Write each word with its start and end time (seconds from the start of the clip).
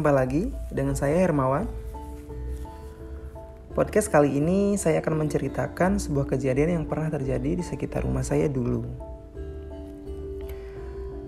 Jumpa 0.00 0.16
lagi 0.16 0.48
dengan 0.72 0.96
saya 0.96 1.20
Hermawan. 1.20 1.68
Podcast 3.76 4.08
kali 4.08 4.40
ini 4.40 4.80
saya 4.80 5.04
akan 5.04 5.28
menceritakan 5.28 6.00
sebuah 6.00 6.24
kejadian 6.24 6.72
yang 6.72 6.84
pernah 6.88 7.12
terjadi 7.12 7.60
di 7.60 7.60
sekitar 7.60 8.08
rumah 8.08 8.24
saya 8.24 8.48
dulu. 8.48 8.80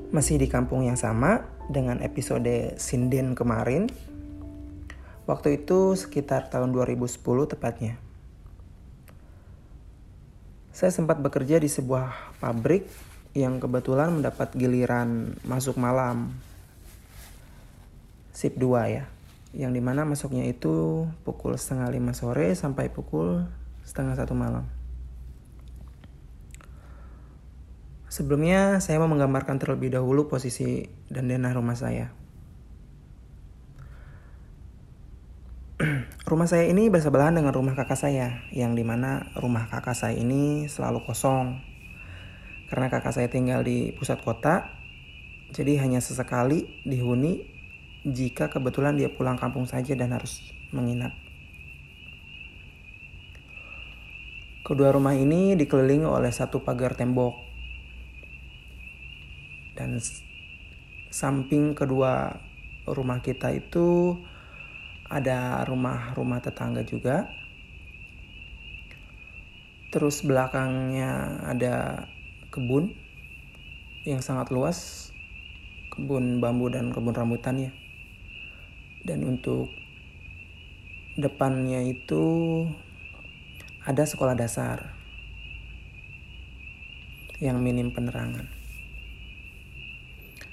Masih 0.09 0.41
di 0.41 0.49
kampung 0.49 0.89
yang 0.89 0.97
sama 0.97 1.45
dengan 1.69 2.01
episode 2.01 2.81
Sinden 2.81 3.37
kemarin. 3.37 3.93
Waktu 5.29 5.61
itu 5.61 5.93
sekitar 5.93 6.49
tahun 6.49 6.73
2010 6.73 7.21
tepatnya. 7.53 8.01
Saya 10.73 10.97
sempat 10.97 11.21
bekerja 11.21 11.61
di 11.61 11.69
sebuah 11.69 12.41
pabrik 12.41 12.89
yang 13.37 13.61
kebetulan 13.61 14.17
mendapat 14.17 14.57
giliran 14.57 15.37
masuk 15.45 15.77
malam 15.77 16.33
sip 18.43 18.59
2 18.59 18.67
ya 18.91 19.07
yang 19.55 19.71
di 19.71 19.79
mana 19.79 20.03
masuknya 20.03 20.49
itu 20.51 21.07
pukul 21.23 21.55
setengah 21.55 21.95
lima 21.95 22.11
sore 22.11 22.51
sampai 22.59 22.91
pukul 22.91 23.47
setengah 23.87 24.19
satu 24.19 24.35
malam. 24.35 24.65
Sebelumnya 28.09 28.81
saya 28.81 29.01
mau 29.01 29.09
menggambarkan 29.09 29.57
terlebih 29.61 29.95
dahulu 29.95 30.29
posisi 30.29 30.89
dan 31.09 31.29
denah 31.29 31.53
rumah 31.53 31.77
saya. 31.77 32.13
rumah 36.31 36.49
saya 36.49 36.69
ini 36.69 36.93
bersebelahan 36.93 37.37
dengan 37.37 37.53
rumah 37.57 37.73
kakak 37.73 37.97
saya, 37.97 38.45
yang 38.53 38.77
di 38.77 38.85
mana 38.85 39.33
rumah 39.37 39.69
kakak 39.69 39.97
saya 39.97 40.17
ini 40.17 40.69
selalu 40.69 41.05
kosong. 41.09 41.61
Karena 42.69 42.93
kakak 42.93 43.17
saya 43.17 43.29
tinggal 43.33 43.65
di 43.65 43.97
pusat 43.97 44.21
kota, 44.21 44.69
jadi 45.57 45.81
hanya 45.81 46.05
sesekali 46.05 46.85
dihuni 46.85 47.52
jika 48.03 48.51
kebetulan 48.51 48.99
dia 48.99 49.07
pulang 49.07 49.39
kampung 49.39 49.63
saja 49.63 49.95
dan 49.95 50.11
harus 50.11 50.43
menginap. 50.75 51.15
Kedua 54.67 54.91
rumah 54.91 55.15
ini 55.15 55.55
dikelilingi 55.55 56.07
oleh 56.07 56.31
satu 56.35 56.63
pagar 56.67 56.99
tembok. 56.99 57.35
Dan 59.79 60.03
samping 61.11 61.79
kedua 61.79 62.35
rumah 62.87 63.23
kita 63.23 63.55
itu 63.55 64.19
ada 65.07 65.63
rumah-rumah 65.63 66.43
tetangga 66.43 66.83
juga. 66.83 67.31
Terus 69.95 70.25
belakangnya 70.27 71.43
ada 71.47 72.07
kebun 72.51 72.97
yang 74.03 74.25
sangat 74.25 74.51
luas, 74.51 75.11
kebun 75.95 76.41
bambu 76.43 76.73
dan 76.73 76.91
kebun 76.91 77.13
rambutan 77.13 77.71
ya 77.71 77.82
dan 79.03 79.27
untuk 79.27 79.67
depannya 81.19 81.83
itu 81.85 82.25
ada 83.83 84.07
sekolah 84.07 84.39
dasar 84.39 84.95
yang 87.43 87.59
minim 87.59 87.91
penerangan. 87.91 88.47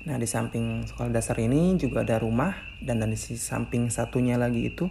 Nah, 0.09 0.17
di 0.17 0.25
samping 0.25 0.89
sekolah 0.89 1.13
dasar 1.13 1.37
ini 1.37 1.77
juga 1.77 2.01
ada 2.01 2.17
rumah 2.17 2.57
dan 2.81 3.05
di 3.05 3.19
samping 3.19 3.93
satunya 3.93 4.41
lagi 4.41 4.73
itu 4.73 4.89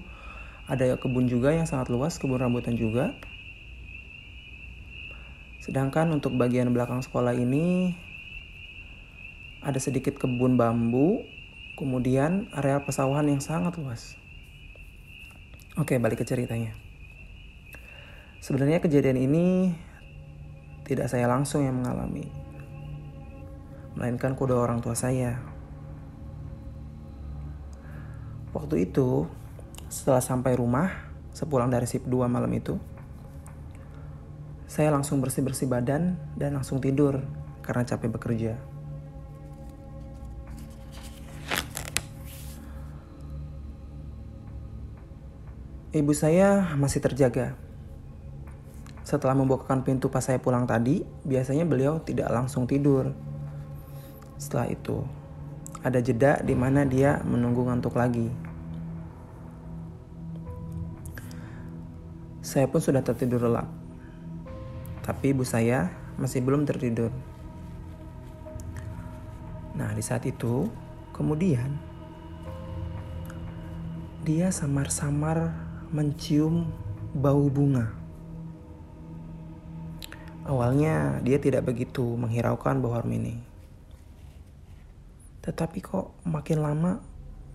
ada 0.71 0.94
kebun 0.94 1.27
juga 1.27 1.50
yang 1.50 1.66
sangat 1.66 1.91
luas, 1.91 2.21
kebun 2.22 2.38
rambutan 2.38 2.78
juga. 2.78 3.19
Sedangkan 5.59 6.15
untuk 6.15 6.38
bagian 6.38 6.71
belakang 6.71 7.03
sekolah 7.03 7.34
ini 7.34 7.99
ada 9.59 9.82
sedikit 9.82 10.15
kebun 10.16 10.55
bambu 10.55 11.27
Kemudian 11.78 12.50
area 12.50 12.83
pesawahan 12.83 13.31
yang 13.31 13.39
sangat 13.39 13.78
luas. 13.78 14.19
Oke, 15.78 15.94
balik 16.03 16.19
ke 16.19 16.27
ceritanya. 16.27 16.75
Sebenarnya 18.43 18.83
kejadian 18.83 19.15
ini 19.15 19.78
tidak 20.83 21.06
saya 21.06 21.31
langsung 21.31 21.62
yang 21.62 21.78
mengalami. 21.78 22.27
Melainkan 23.94 24.34
kedua 24.34 24.67
orang 24.67 24.83
tua 24.83 24.99
saya. 24.99 25.38
Waktu 28.50 28.91
itu, 28.91 29.31
setelah 29.87 30.19
sampai 30.19 30.59
rumah, 30.59 30.91
sepulang 31.31 31.71
dari 31.71 31.87
sip 31.87 32.03
2 32.11 32.27
malam 32.27 32.50
itu, 32.59 32.75
saya 34.67 34.91
langsung 34.91 35.22
bersih-bersih 35.22 35.71
badan 35.71 36.19
dan 36.34 36.59
langsung 36.59 36.83
tidur 36.83 37.22
karena 37.62 37.87
capek 37.87 38.11
bekerja. 38.19 38.78
Ibu 45.88 46.12
saya 46.12 46.76
masih 46.76 47.00
terjaga. 47.00 47.56
Setelah 49.09 49.32
membukakan 49.32 49.81
pintu 49.81 50.12
pas 50.12 50.21
saya 50.21 50.37
pulang 50.37 50.69
tadi, 50.69 51.00
biasanya 51.25 51.65
beliau 51.65 51.97
tidak 52.04 52.28
langsung 52.28 52.69
tidur. 52.69 53.16
Setelah 54.37 54.69
itu, 54.69 55.00
ada 55.81 55.97
jeda 56.04 56.44
di 56.44 56.53
mana 56.53 56.84
dia 56.84 57.25
menunggu 57.25 57.65
ngantuk 57.65 57.97
lagi. 57.97 58.28
Saya 62.44 62.69
pun 62.69 62.84
sudah 62.84 63.00
tertidur 63.00 63.49
lelap. 63.49 63.72
Tapi 65.09 65.32
ibu 65.32 65.41
saya 65.41 65.88
masih 66.20 66.44
belum 66.44 66.69
tertidur. 66.69 67.09
Nah, 69.72 69.88
di 69.97 70.05
saat 70.05 70.28
itu, 70.28 70.69
kemudian 71.16 71.81
dia 74.28 74.53
samar-samar 74.53 75.68
mencium 75.88 76.69
bau 77.16 77.49
bunga. 77.49 77.88
Awalnya 80.44 81.21
dia 81.25 81.41
tidak 81.41 81.69
begitu 81.69 82.04
menghiraukan 82.16 82.81
bau 82.81 82.93
harum 82.97 83.12
ini. 83.16 83.41
Tetapi 85.44 85.78
kok 85.81 86.12
makin 86.28 86.60
lama 86.60 87.00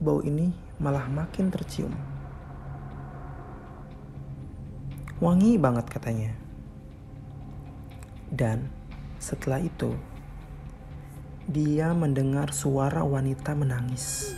bau 0.01 0.21
ini 0.25 0.49
malah 0.81 1.05
makin 1.09 1.53
tercium. 1.53 1.93
Wangi 5.21 5.57
banget 5.61 5.85
katanya. 5.93 6.33
Dan 8.33 8.65
setelah 9.21 9.61
itu 9.61 9.93
dia 11.45 11.93
mendengar 11.93 12.49
suara 12.49 13.05
wanita 13.05 13.53
menangis. 13.53 14.33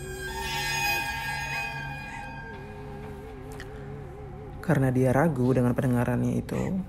Karena 4.65 4.89
dia 4.89 5.13
ragu 5.13 5.53
dengan 5.53 5.77
pendengarannya 5.77 6.41
itu, 6.41 6.81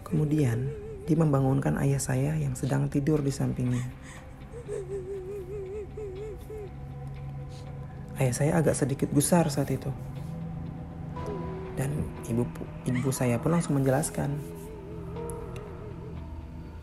kemudian 0.00 0.72
dia 1.04 1.16
membangunkan 1.16 1.76
ayah 1.84 2.00
saya 2.00 2.32
yang 2.40 2.56
sedang 2.56 2.88
tidur 2.88 3.20
di 3.20 3.28
sampingnya. 3.28 3.84
Ayah 8.16 8.34
saya 8.34 8.52
agak 8.56 8.74
sedikit 8.74 9.12
gusar 9.12 9.52
saat 9.52 9.68
itu. 9.68 9.92
Dan 11.76 11.92
ibu 12.26 12.48
ibu 12.88 13.10
saya 13.12 13.36
pun 13.36 13.52
langsung 13.52 13.76
menjelaskan. 13.76 14.32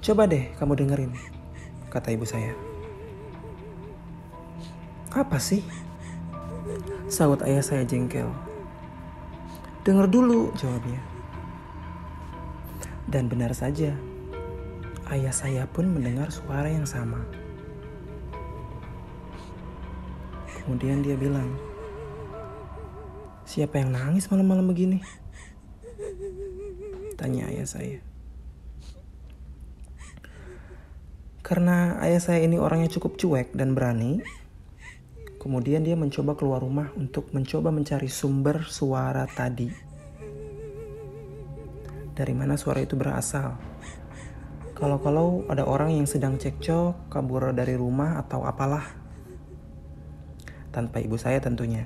Coba 0.06 0.30
deh 0.30 0.54
kamu 0.62 0.78
dengerin, 0.78 1.12
kata 1.90 2.14
ibu 2.14 2.24
saya. 2.24 2.54
Apa 5.10 5.42
sih? 5.42 5.66
Sahut 7.10 7.42
ayah 7.42 7.66
saya 7.66 7.82
jengkel. 7.82 8.45
Dengar 9.86 10.10
dulu, 10.10 10.50
jawabnya. 10.58 10.98
Dan 13.06 13.30
benar 13.30 13.54
saja, 13.54 13.94
ayah 15.14 15.30
saya 15.30 15.70
pun 15.70 15.94
mendengar 15.94 16.34
suara 16.34 16.74
yang 16.74 16.90
sama. 16.90 17.22
Kemudian 20.66 21.06
dia 21.06 21.14
bilang, 21.14 21.54
Siapa 23.46 23.78
yang 23.78 23.94
nangis 23.94 24.26
malam-malam 24.34 24.66
begini? 24.66 25.06
Tanya 27.22 27.46
ayah 27.54 27.70
saya. 27.70 28.02
Karena 31.46 32.02
ayah 32.02 32.18
saya 32.18 32.42
ini 32.42 32.58
orangnya 32.58 32.90
cukup 32.90 33.22
cuek 33.22 33.54
dan 33.54 33.78
berani, 33.78 34.26
Kemudian 35.46 35.86
dia 35.86 35.94
mencoba 35.94 36.34
keluar 36.34 36.58
rumah 36.58 36.90
untuk 36.98 37.30
mencoba 37.30 37.70
mencari 37.70 38.10
sumber 38.10 38.66
suara 38.66 39.30
tadi. 39.30 39.70
Dari 42.18 42.34
mana 42.34 42.58
suara 42.58 42.82
itu 42.82 42.98
berasal? 42.98 43.54
Kalau-kalau 44.74 45.46
ada 45.46 45.62
orang 45.70 45.94
yang 45.94 46.10
sedang 46.10 46.42
cekcok, 46.42 47.14
kabur 47.14 47.54
dari 47.54 47.78
rumah 47.78 48.18
atau 48.26 48.42
apalah. 48.42 48.90
Tanpa 50.74 50.98
ibu 50.98 51.14
saya 51.14 51.38
tentunya. 51.38 51.86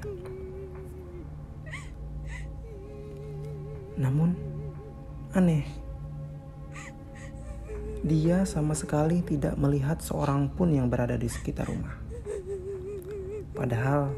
Namun, 3.99 4.39
aneh. 5.35 5.67
Dia 8.07 8.47
sama 8.47 8.71
sekali 8.71 9.19
tidak 9.19 9.59
melihat 9.59 9.99
seorang 9.99 10.47
pun 10.47 10.71
yang 10.71 10.87
berada 10.87 11.19
di 11.19 11.27
sekitar 11.27 11.67
rumah. 11.67 12.08
Padahal 13.59 14.15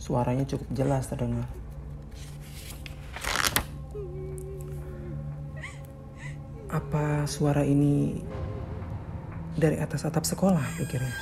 suaranya 0.00 0.48
cukup 0.48 0.72
jelas 0.72 1.04
terdengar. 1.04 1.44
Apa 6.72 7.28
suara 7.28 7.60
ini 7.60 8.24
dari 9.52 9.76
atas 9.76 10.08
atap 10.08 10.24
sekolah 10.24 10.64
pikirnya? 10.80 11.12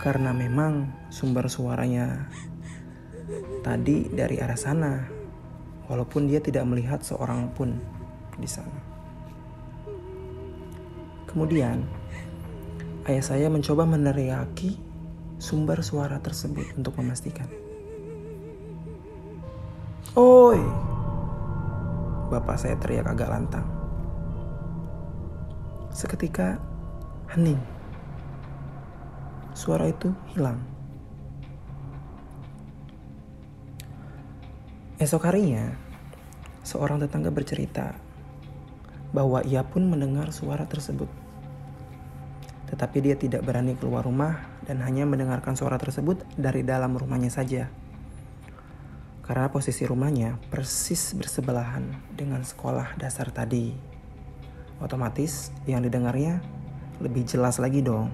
Karena 0.00 0.32
memang 0.32 0.88
sumber 1.12 1.44
suaranya 1.52 2.24
tadi 3.60 4.08
dari 4.08 4.40
arah 4.40 4.56
sana, 4.56 5.04
walaupun 5.92 6.24
dia 6.24 6.40
tidak 6.40 6.64
melihat 6.64 7.04
seorang 7.04 7.52
pun 7.52 7.76
di 8.40 8.48
sana. 8.48 8.80
Kemudian, 11.28 11.84
ayah 13.04 13.20
saya 13.20 13.52
mencoba 13.52 13.84
meneriaki 13.84 14.87
sumber 15.38 15.80
suara 15.86 16.18
tersebut 16.18 16.74
untuk 16.74 16.98
memastikan. 16.98 17.46
Oi! 20.18 20.58
Bapak 22.28 22.58
saya 22.58 22.74
teriak 22.76 23.06
agak 23.06 23.30
lantang. 23.30 23.66
Seketika 25.94 26.58
hening. 27.32 27.58
Suara 29.54 29.88
itu 29.88 30.12
hilang. 30.34 30.58
Esok 34.98 35.30
harinya, 35.30 35.78
seorang 36.66 36.98
tetangga 36.98 37.30
bercerita 37.30 37.94
bahwa 39.14 39.40
ia 39.46 39.62
pun 39.62 39.86
mendengar 39.86 40.34
suara 40.34 40.66
tersebut. 40.66 41.27
Tetapi 42.68 42.98
dia 43.00 43.16
tidak 43.16 43.44
berani 43.44 43.74
keluar 43.74 44.04
rumah 44.04 44.60
dan 44.68 44.84
hanya 44.84 45.08
mendengarkan 45.08 45.56
suara 45.56 45.80
tersebut 45.80 46.20
dari 46.36 46.60
dalam 46.62 46.92
rumahnya 46.94 47.32
saja. 47.32 47.72
Karena 49.24 49.48
posisi 49.52 49.84
rumahnya 49.84 50.40
persis 50.48 51.12
bersebelahan 51.12 51.92
dengan 52.16 52.44
sekolah 52.44 52.96
dasar 52.96 53.28
tadi 53.28 53.88
otomatis 54.78 55.50
yang 55.66 55.82
didengarnya 55.82 56.38
lebih 57.02 57.26
jelas 57.26 57.58
lagi 57.58 57.82
dong. 57.82 58.10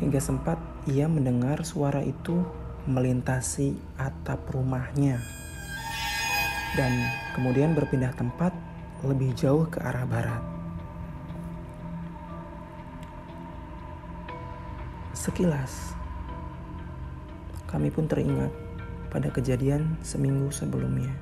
Hingga 0.00 0.20
sempat 0.20 0.58
ia 0.84 1.08
mendengar 1.08 1.64
suara 1.64 2.04
itu 2.04 2.44
melintasi 2.84 3.72
atap 3.96 4.44
rumahnya 4.52 5.16
dan 6.76 6.92
kemudian 7.32 7.72
berpindah 7.72 8.12
tempat 8.12 8.52
lebih 9.06 9.32
jauh 9.32 9.64
ke 9.70 9.80
arah 9.80 10.04
barat. 10.04 10.53
Sekilas, 15.24 15.96
kami 17.64 17.88
pun 17.88 18.04
teringat 18.04 18.52
pada 19.08 19.32
kejadian 19.32 19.96
seminggu 20.04 20.52
sebelumnya. 20.52 21.16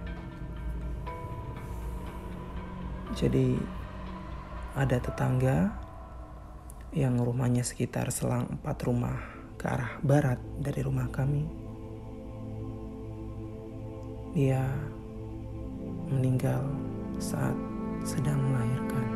Jadi 3.15 3.63
ada 4.75 4.99
tetangga 4.99 5.71
yang 6.91 7.15
rumahnya 7.15 7.63
sekitar 7.63 8.11
selang 8.11 8.51
empat 8.59 8.83
rumah 8.83 9.23
ke 9.55 9.71
arah 9.71 9.95
barat 10.03 10.43
dari 10.59 10.83
rumah 10.83 11.07
kami. 11.07 11.47
Dia 14.35 14.67
meninggal 16.11 16.67
saat 17.23 17.55
sedang 18.03 18.51
melahirkan. 18.51 19.12